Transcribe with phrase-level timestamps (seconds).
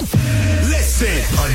[0.00, 1.08] Listen,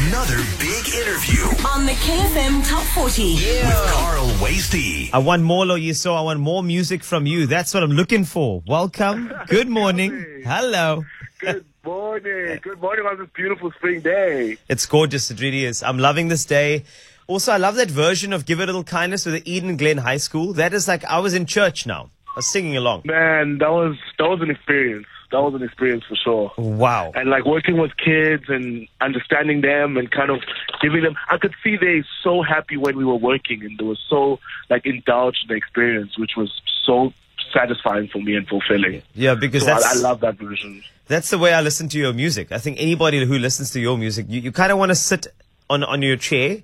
[0.07, 3.33] another big interview on the KFM Top 40.
[3.33, 5.09] with Carl Wastie.
[5.11, 6.15] I want more, Lloyiso.
[6.15, 7.47] I want more music from you.
[7.47, 8.61] That's what I'm looking for.
[8.67, 9.33] Welcome.
[9.47, 10.43] Good morning.
[10.45, 11.03] Hello.
[11.39, 12.59] Good morning.
[12.61, 14.57] Good morning on this beautiful spring day.
[14.69, 15.31] It's gorgeous.
[15.31, 15.81] It really is.
[15.81, 16.83] I'm loving this day.
[17.25, 20.17] Also, I love that version of Give a Little Kindness with the Eden Glen High
[20.17, 20.53] School.
[20.53, 22.11] That is like I was in church now.
[22.27, 23.01] I was singing along.
[23.05, 25.07] Man, that was that was an experience.
[25.31, 26.51] That was an experience for sure.
[26.57, 27.11] Wow.
[27.15, 30.41] And like working with kids and understanding them and kind of
[30.81, 33.97] giving them I could see they so happy when we were working and they were
[34.09, 36.51] so like indulged in the experience, which was
[36.85, 37.13] so
[37.53, 39.01] satisfying for me and fulfilling.
[39.13, 40.83] Yeah, because So I, that's I love that version.
[41.07, 42.51] that's the way I listen to your music.
[42.51, 45.27] I think anybody who listens to your music, you, you kind of want to sit
[45.69, 46.63] on on your chair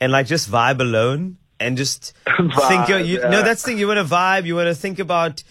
[0.00, 2.88] and like just vibe alone and just think.
[2.88, 3.78] You, Vibe, No, that's the thing.
[3.78, 4.44] You want to vibe.
[4.46, 5.42] You want to think about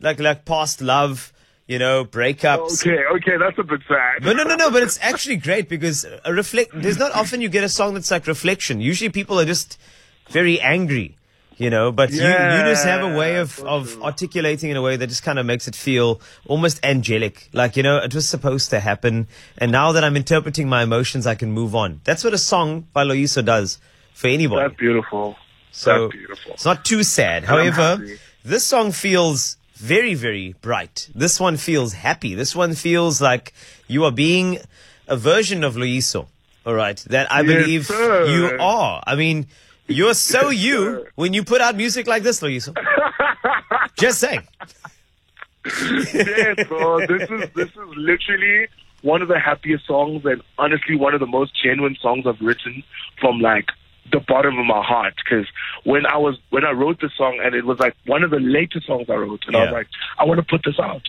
[0.00, 1.32] like like past love.
[1.66, 2.80] You know, breakups.
[2.86, 4.22] Okay, okay, that's a bit sad.
[4.22, 4.70] No, no, no, no.
[4.70, 6.70] But it's actually great because a reflect.
[6.72, 8.80] There's not often you get a song that's like reflection.
[8.80, 9.76] Usually people are just
[10.30, 11.16] very angry,
[11.56, 11.90] you know.
[11.90, 15.24] But you, you just have a way of of articulating in a way that just
[15.24, 17.48] kind of makes it feel almost angelic.
[17.52, 19.26] Like you know, it was supposed to happen,
[19.58, 22.00] and now that I'm interpreting my emotions, I can move on.
[22.04, 23.80] That's what a song by Lloyiso does
[24.14, 24.68] for anybody.
[24.68, 25.34] That's beautiful.
[25.72, 26.52] So that's beautiful.
[26.52, 27.42] it's not too sad.
[27.42, 28.06] However,
[28.44, 31.08] this song feels very, very bright.
[31.14, 32.34] This one feels happy.
[32.34, 33.52] This one feels like
[33.88, 34.58] you are being
[35.06, 36.26] a version of Lloyiso.
[36.64, 36.96] All right.
[37.10, 38.26] That I Yes, believe sir.
[38.26, 39.02] you are.
[39.06, 39.46] I mean,
[39.86, 41.10] you're so Yes, you sir.
[41.14, 42.74] when you put out music like this, Lloyiso.
[43.98, 44.42] Just saying.
[46.12, 47.06] yes, bro.
[47.06, 48.68] This is this is literally
[49.02, 52.82] one of the happiest songs, and honestly, one of the most genuine songs I've written
[53.20, 53.66] from like
[54.12, 55.14] the bottom of my heart.
[55.16, 55.46] Because
[55.84, 58.40] when I was when I wrote the song, and it was like one of the
[58.40, 61.02] latest songs I wrote, and I was like, I want to put this out,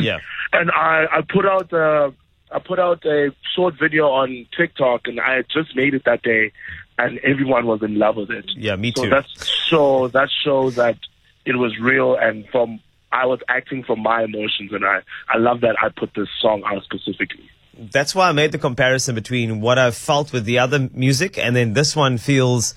[0.00, 0.18] Yeah.
[0.52, 2.10] and I I put out uh,
[2.52, 6.22] I put out a short video on TikTok, and I had just made it that
[6.22, 6.52] day,
[6.98, 8.50] and everyone was in love with it.
[8.56, 9.02] Yeah, me too.
[9.02, 10.98] So that's so that shows that
[11.44, 12.80] it was real and from
[13.12, 16.62] I was acting from my emotions and I I love that I put this song
[16.66, 17.48] out specifically.
[17.78, 21.54] That's why I made the comparison between what I've felt with the other music and
[21.56, 22.74] then this one feels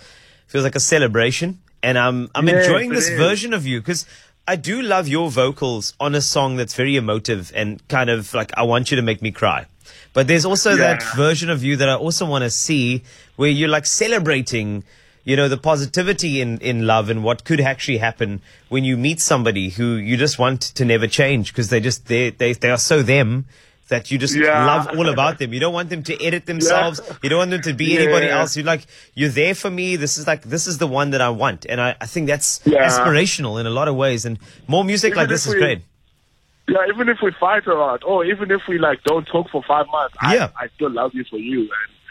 [0.47, 1.59] feels like a celebration.
[1.83, 3.17] And I'm I'm Yes, enjoying this is.
[3.17, 4.05] version of you because
[4.47, 8.51] I do love your vocals on a song that's very emotive and kind of like
[8.57, 9.65] I want you to make me cry.
[10.13, 13.03] But there's also that version of you that I also want to see
[13.35, 14.83] where you're like celebrating
[15.25, 19.19] you know the positivity in in love and what could actually happen when you meet
[19.19, 22.77] somebody who you just want to never change because they just they they they are
[22.77, 23.45] so them
[23.89, 24.65] that you just Yeah.
[24.65, 25.53] love all about them.
[25.53, 27.01] You don't want them to edit themselves.
[27.23, 28.55] You don't want them to be anybody else.
[28.57, 29.95] You're like, you're there for me.
[29.95, 31.65] This is like, this is the one that I want.
[31.67, 32.85] And I, I think that's Yeah.
[32.87, 34.25] aspirational in a lot of ways.
[34.25, 34.37] And
[34.67, 35.81] more music Even like this if is great.
[36.67, 39.63] Yeah, even if we fight a lot, or even if we like don't talk for
[39.63, 40.49] five months, Yeah.
[40.59, 41.61] I, I still love you for you.
[41.61, 41.69] And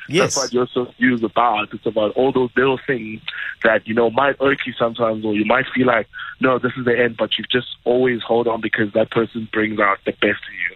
[0.09, 0.35] Yes.
[0.35, 1.75] that's what your so is about.
[1.75, 3.21] It's about all those little things
[3.65, 6.07] that, you know, might irk you sometimes or you might feel like,
[6.41, 9.79] no, this is the end, but you just always hold on because that person brings
[9.81, 10.76] out the best in you.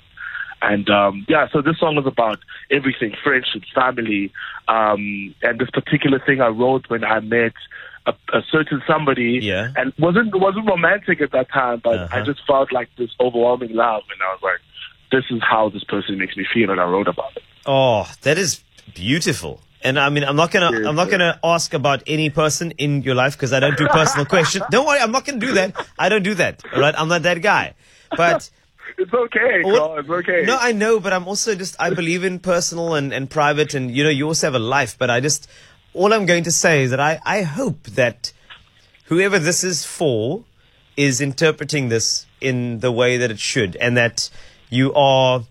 [0.62, 2.38] And um, yeah, so this song is about
[2.70, 4.30] everything: friendships, family,
[4.68, 7.52] um, and this particular thing I wrote when I met
[8.06, 9.72] a, a certain somebody, Yeah.
[9.76, 12.24] and wasn't wasn't romantic at that time, but I Uh-huh.
[12.24, 14.60] just felt like this overwhelming love, and I was like,
[15.10, 17.42] this is how this person makes me feel, and I wrote about it.
[17.66, 18.62] Oh, that is
[18.94, 19.60] beautiful.
[19.82, 23.14] And I mean, I'm not gonna, I'm not gonna ask about any person in your
[23.14, 24.66] life because I don't do personal questions.
[24.68, 25.72] Don't worry, I'm not gonna do that.
[25.98, 26.62] I don't do that.
[26.74, 27.72] All right, I'm not that guy.
[28.14, 28.50] But
[29.00, 30.44] It's okay, Carl, it's okay.
[30.44, 33.90] No, I know, but I'm also just I believe in personal and, and private and
[33.90, 35.48] you know, you also have a life, but I just
[35.94, 38.32] all I'm going to say is that I, I hope that
[39.06, 40.44] whoever this is for
[40.98, 44.28] is interpreting this in the way that it should and that
[44.68, 45.44] you are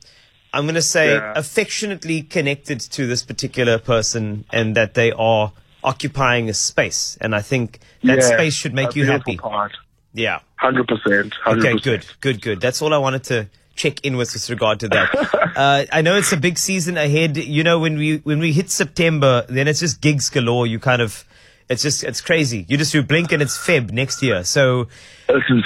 [0.54, 1.34] I'm gonna say Yeah.
[1.36, 7.18] affectionately connected to this particular person and that they are occupying a space.
[7.22, 9.38] And I think that Yeah, space should make you happy.
[9.38, 9.72] Part.
[10.14, 10.40] Yeah.
[10.56, 11.36] Hundred percent.
[11.46, 12.62] Okay, good, good, good.
[12.62, 15.54] That's all I wanted to check in with with regard to that.
[15.56, 17.38] uh, I know it's a big season ahead.
[17.38, 20.68] You know, when we when we hit September, then it's just gigs galore.
[20.68, 21.26] You kind of,
[21.70, 22.66] it's just it's crazy.
[22.68, 24.44] You just do blink and it's Feb next year.
[24.44, 24.88] So,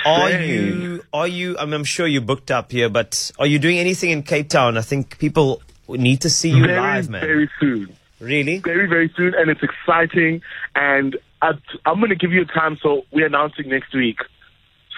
[0.06, 1.57] are you are you?
[1.57, 4.50] I mean, I'm sure you're booked up here, but are you doing anything in Cape
[4.50, 4.78] Town?
[4.78, 7.22] I think people need to see you very, live, man.
[7.22, 7.96] very soon?
[8.19, 8.60] really?
[8.60, 10.42] very, very soon, and it's exciting.
[10.75, 11.51] And I,
[11.86, 12.78] I'm going to give you a time.
[12.81, 14.19] So we're announcing next week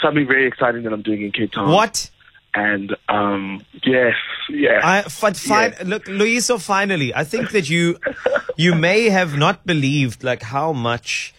[0.01, 1.69] something very exciting that I'm doing in Cape Town.
[1.71, 2.09] What?
[2.53, 4.15] And um, yes,
[4.49, 4.81] yes.
[4.83, 5.83] I, but fine, Yes.
[5.85, 7.97] look, Lloyiso, finally, I think that you,
[8.55, 11.33] you may have not believed like how much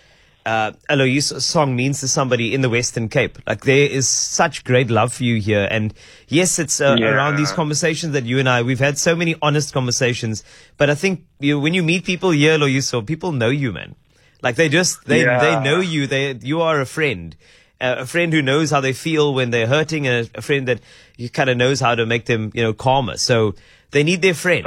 [0.44, 3.38] uh, Alois song means to somebody in the Western Cape.
[3.47, 5.94] Like there is such great love for you here, and
[6.29, 7.06] yes, it's uh, Yeah.
[7.14, 10.44] around these conversations that you and I we've had so many honest conversations.
[10.76, 13.97] But I think you when you meet people here, Lloyiso, people know you, man.
[14.43, 15.41] Like they just they Yeah.
[15.41, 16.06] they know you.
[16.06, 17.35] They you are a friend.
[17.81, 20.67] Uh, a friend who knows how they feel when they're hurting, and a, a friend
[20.69, 20.81] that
[21.17, 23.17] you kind of knows how to make them, you know, calmer.
[23.19, 23.55] So
[23.90, 24.67] they need their friend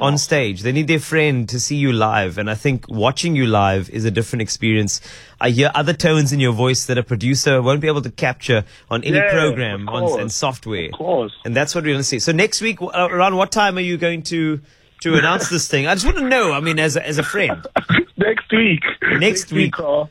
[0.00, 0.62] on stage.
[0.62, 2.38] They need their friend to see you live.
[2.38, 5.00] And I think watching you live is a different experience.
[5.40, 8.64] I hear other tones in your voice that a producer won't be able to capture
[8.90, 10.86] on any Yes, program on, and software.
[10.86, 11.32] Of course.
[11.44, 12.18] And that's what we're going to see.
[12.20, 14.60] So next week, uh, around what time are you going to
[15.02, 15.86] to announce this thing?
[15.86, 16.52] I just want to know.
[16.52, 17.66] I mean, as a, as a friend,
[18.16, 18.82] Next week.
[19.02, 19.72] Next week.
[19.72, 20.08] Carl.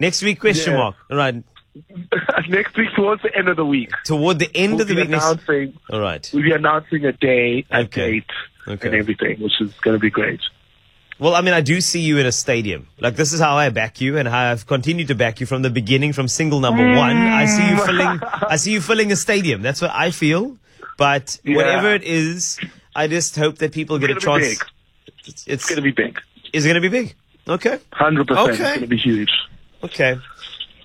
[0.00, 0.78] next week question Yeah.
[0.78, 0.94] mark.
[1.10, 1.42] All right,
[2.48, 3.90] Next week towards the end of the week.
[4.04, 5.08] toward the end We'll of the week.
[5.10, 5.78] Next, announcing.
[5.90, 6.28] all right.
[6.32, 8.10] We'll be announcing a day, a Okay.
[8.12, 8.30] date,
[8.68, 8.88] Okay.
[8.88, 10.40] and everything, which is going to be great.
[11.18, 12.88] Well, I mean, I do see you in a stadium.
[13.00, 15.62] Like this is how I back you, and how I've continued to back you from
[15.62, 17.16] the beginning, from single number one.
[17.16, 18.18] I see you filling.
[18.18, 18.46] Mm.
[18.50, 19.62] I see you filling a stadium.
[19.62, 20.58] That's what I feel.
[20.98, 21.56] But Yeah.
[21.56, 22.58] whatever it is,
[22.94, 24.58] I just hope that people get a It's gonna be chance.
[24.58, 24.68] big.
[25.06, 26.20] It's, It's it's going to be big.
[26.52, 27.14] is it going to be big?
[27.48, 28.50] Okay, Hundred percent.
[28.50, 29.30] It's going to be huge.
[29.84, 30.18] okay.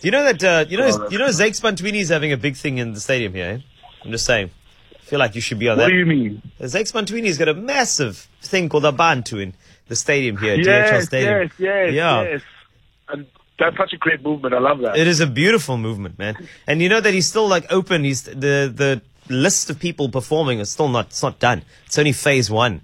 [0.02, 2.56] You know that uh, you know Oh, you know Zakes Bantwini is having a big
[2.56, 3.46] thing in the stadium here.
[3.46, 3.60] Eh?
[4.04, 4.50] I'm just saying.
[4.96, 5.92] I feel like you should be on What that.
[5.92, 6.42] What do you mean?
[6.60, 9.54] Zakes Bantwini's got a massive thing called Abantu in
[9.88, 11.42] the stadium here, DHL Stadium.
[11.42, 12.22] yes, yes, yeah.
[12.24, 12.42] yes.
[13.10, 13.26] And
[13.60, 14.54] that's such a great movement.
[14.56, 14.98] I love that.
[14.98, 16.36] It is a beautiful movement, man.
[16.66, 18.04] And you know that he's still like open.
[18.06, 21.64] He's the the list of people performing is still not it's not done.
[21.86, 22.82] It's only phase one.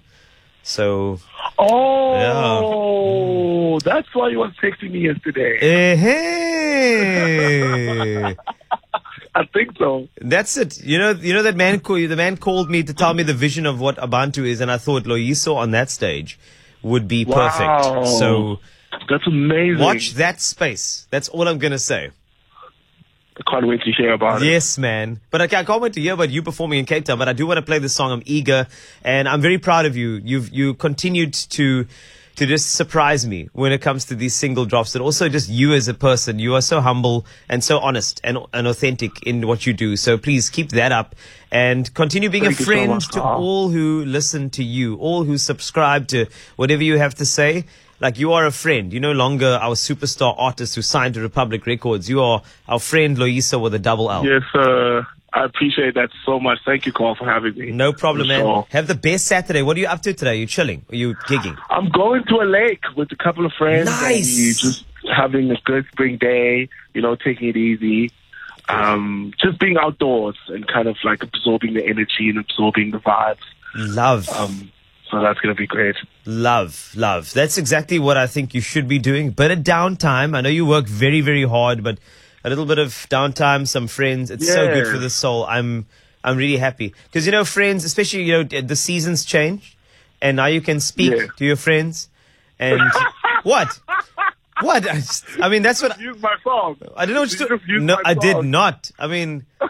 [0.62, 1.18] So
[1.58, 2.14] Oh,
[3.84, 5.58] that's why you were texting me yesterday.
[5.60, 5.96] eh,
[7.08, 8.36] hey.
[9.34, 10.08] I think so.
[10.16, 10.82] that's it.
[10.82, 11.80] You know, you know that man.
[11.84, 14.78] The man called me to tell me the vision of what Abantu is, and I
[14.78, 16.38] thought Lloyiso on that stage
[16.82, 17.60] would be perfect.
[17.68, 18.04] Wow.
[18.04, 18.58] So
[19.08, 19.78] That's amazing.
[19.82, 21.06] watch that space.
[21.10, 22.10] That's all I'm gonna say.
[23.36, 24.46] I can't wait to hear about it.
[24.46, 25.20] Yes, man.
[25.30, 27.18] But okay, I can't wait to hear about you performing in Cape Town.
[27.18, 28.10] But I do want to play this song.
[28.10, 28.66] I'm eager,
[29.04, 30.20] and I'm very proud of you.
[30.24, 31.86] You've you continued to
[32.38, 35.74] to just surprise me when it comes to these single drops, and also just you
[35.74, 36.38] as a person.
[36.38, 39.96] You are so humble and so honest and and authentic in what you do.
[39.96, 41.16] So please keep that up
[41.50, 43.36] and continue being Thank a you so friend to ah.
[43.36, 46.26] all who listen to you, all who subscribe to
[46.56, 47.64] whatever you have to say.
[48.00, 48.92] Like you are a friend.
[48.92, 52.08] You're no longer our superstar artist who signed to Republic Records.
[52.08, 54.24] You are our friend Lloyiso with a double L.
[54.24, 55.06] Yes, sir.
[55.32, 56.58] I appreciate that so much.
[56.64, 57.70] Thank you, Carl, for having me.
[57.70, 58.40] No problem, man.
[58.40, 58.66] Sure.
[58.70, 59.62] Have the best Saturday.
[59.62, 60.30] What are you up to today?
[60.30, 60.86] Are You chilling?
[60.90, 61.56] Are you gigging?
[61.68, 63.86] I'm going to a lake with a couple of friends.
[63.86, 64.58] Nice.
[64.60, 64.84] Just
[65.14, 68.10] having a good spring day, you know, taking it easy.
[68.70, 73.38] Um, just being outdoors and kind of like absorbing the energy and absorbing the vibes.
[73.74, 74.70] Love, Um,
[75.10, 75.96] so that's going to be great.
[76.26, 77.32] love, love.
[77.32, 79.30] That's exactly what I think you should be doing.
[79.30, 80.36] Bit of downtime.
[80.36, 81.98] I know you work very, very hard, but
[82.44, 84.30] a little bit of downtime, some friends.
[84.30, 85.44] It's so good for the soul.
[85.46, 85.86] I'm,
[86.24, 89.76] I'm really happy because you know, friends, especially you know, the seasons change,
[90.20, 91.26] and now you can speak Yeah.
[91.36, 92.08] to your friends.
[92.58, 92.80] And
[93.44, 93.80] what?
[94.60, 94.88] What?
[94.88, 96.76] I, just, I mean, that's what Use my song.
[96.96, 98.90] I don't know what Did you you just use No, I did not.
[98.98, 99.46] I mean.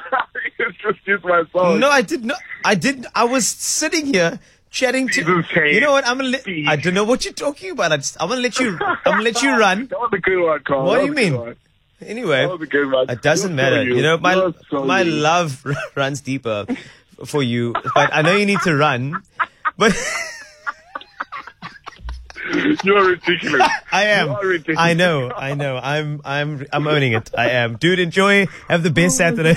[0.58, 1.79] You just use my song.
[1.79, 2.38] No, I did not.
[2.64, 3.06] I didn't.
[3.14, 5.44] I was sitting here chatting to.
[5.67, 6.06] You know what?
[6.06, 6.31] I'm gonna.
[6.31, 7.93] Let, I don't know what you're talking about.
[7.93, 8.79] I just, I'm gonna let you.
[8.81, 9.87] I'm gonna let you run.
[9.87, 10.87] That was a good one, Carl.
[10.87, 11.41] What do you was a good mean?
[11.41, 11.56] one.
[12.00, 13.11] Anyway, That was a good one.
[13.11, 13.76] it doesn't You're matter.
[13.76, 15.12] so You know, my so my you.
[15.12, 15.65] love
[15.97, 16.67] runs deeper
[17.26, 17.75] for you.
[17.94, 19.23] But I know you need to run.
[19.76, 19.97] But
[22.82, 23.69] You're ridiculous.
[23.93, 24.29] I am.
[24.29, 24.81] You are ridiculous.
[24.81, 25.31] I know.
[25.31, 25.77] I know.
[25.77, 26.22] I'm.
[26.25, 26.67] I'm.
[26.72, 27.31] I'm owning it.
[27.37, 27.98] I am, dude.
[27.98, 28.46] Enjoy.
[28.69, 29.55] Have the best Saturday.